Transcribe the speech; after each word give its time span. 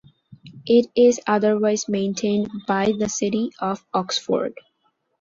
It 0.65 0.87
is 0.95 1.19
otherwise 1.27 1.87
maintained 1.87 2.49
by 2.65 2.91
the 2.97 3.07
city 3.07 3.51
of 3.59 3.85
Oxford. 3.93 4.55